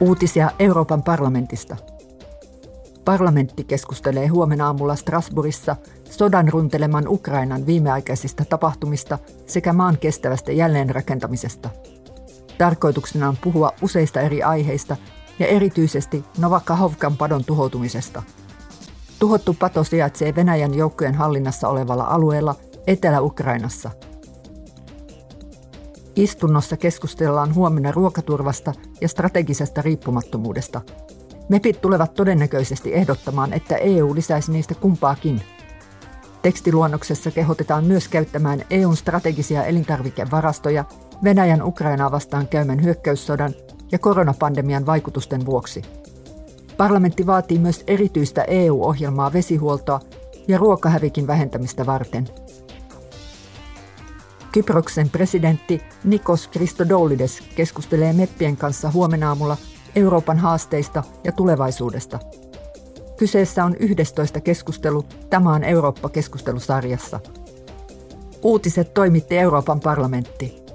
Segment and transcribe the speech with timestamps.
[0.00, 1.76] Uutisia Euroopan parlamentista.
[3.04, 5.76] Parlamentti keskustelee huomenna aamulla Strasbourgissa
[6.10, 11.70] sodan runteleman Ukrainan viimeaikaisista tapahtumista sekä maan kestävästä jälleenrakentamisesta.
[12.58, 14.96] Tarkoituksena on puhua useista eri aiheista
[15.38, 18.22] ja erityisesti Novakahovkan padon tuhoutumisesta.
[19.18, 22.54] Tuhottu pato sijaitsee Venäjän joukkojen hallinnassa olevalla alueella
[22.86, 23.90] Etelä-Ukrainassa–
[26.16, 30.80] Istunnossa keskustellaan huomenna ruokaturvasta ja strategisesta riippumattomuudesta.
[31.48, 35.42] MEPit tulevat todennäköisesti ehdottamaan, että EU lisäisi niistä kumpaakin.
[36.42, 40.84] Tekstiluonnoksessa kehotetaan myös käyttämään EUn strategisia elintarvikevarastoja
[41.24, 43.54] Venäjän Ukrainaa vastaan käymän hyökkäyssodan
[43.92, 45.82] ja koronapandemian vaikutusten vuoksi.
[46.76, 50.00] Parlamentti vaatii myös erityistä EU-ohjelmaa vesihuoltoa
[50.48, 52.28] ja ruokahävikin vähentämistä varten.
[54.52, 59.56] Kyproksen presidentti Nikos Christodoulides keskustelee meppien kanssa huomenna aamulla
[59.96, 62.18] Euroopan haasteista ja tulevaisuudesta.
[63.16, 67.20] Kyseessä on 11 keskustelu Tämä on Eurooppa-keskustelusarjassa.
[68.42, 70.65] Uutiset toimitti Euroopan parlamentti.